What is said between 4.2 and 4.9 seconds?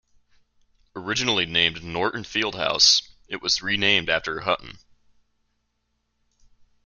Hutton.